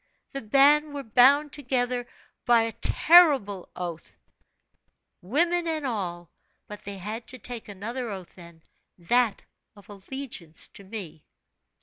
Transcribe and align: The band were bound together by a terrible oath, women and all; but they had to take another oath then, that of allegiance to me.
The 0.31 0.41
band 0.41 0.95
were 0.95 1.03
bound 1.03 1.53
together 1.53 2.07
by 2.47 2.63
a 2.63 2.71
terrible 2.71 3.69
oath, 3.75 4.17
women 5.21 5.67
and 5.67 5.85
all; 5.85 6.31
but 6.67 6.81
they 6.85 6.97
had 6.97 7.27
to 7.27 7.37
take 7.37 7.67
another 7.69 8.09
oath 8.09 8.33
then, 8.33 8.63
that 8.97 9.43
of 9.75 9.89
allegiance 9.89 10.67
to 10.69 10.83
me. 10.83 11.23